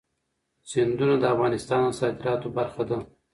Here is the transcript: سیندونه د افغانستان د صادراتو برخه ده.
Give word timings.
سیندونه 0.69 1.15
د 1.19 1.23
افغانستان 1.33 1.81
د 1.91 1.95
صادراتو 1.99 2.47
برخه 2.57 2.83
ده. 2.89 2.99